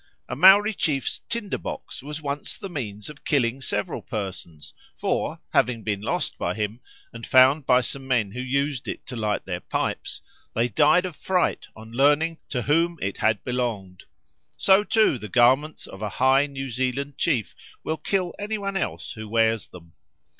A 0.27 0.35
Maori 0.35 0.73
chief's 0.73 1.19
tinder 1.29 1.59
box 1.59 2.01
was 2.01 2.23
once 2.23 2.57
the 2.57 2.69
means 2.69 3.07
of 3.07 3.23
killing 3.23 3.61
several 3.61 4.01
persons; 4.01 4.73
for, 4.95 5.39
having 5.53 5.83
been 5.83 6.01
lost 6.01 6.39
by 6.39 6.55
him, 6.55 6.79
and 7.13 7.23
found 7.23 7.67
by 7.67 7.81
some 7.81 8.07
men 8.07 8.31
who 8.31 8.39
used 8.39 8.87
it 8.87 9.05
to 9.05 9.15
light 9.15 9.45
their 9.45 9.59
pipes, 9.59 10.23
they 10.55 10.67
died 10.67 11.05
of 11.05 11.15
fright 11.15 11.67
on 11.75 11.91
learning 11.91 12.39
to 12.49 12.63
whom 12.63 12.97
it 12.99 13.17
had 13.17 13.43
belonged. 13.43 14.05
So, 14.57 14.83
too, 14.83 15.19
the 15.19 15.29
garments 15.29 15.85
of 15.85 16.01
a 16.01 16.09
high 16.09 16.47
New 16.47 16.71
Zealand 16.71 17.19
chief 17.19 17.53
will 17.83 17.97
kill 17.97 18.33
any 18.39 18.57
one 18.57 18.75
else 18.75 19.11
who 19.13 19.29
wears 19.29 19.67
them. 19.67 19.93